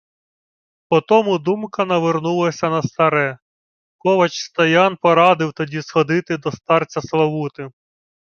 [0.89, 3.37] По тому думка навернулася на старе.
[3.97, 7.69] Ковач Стоян порадив тоді сходити до старця Славути.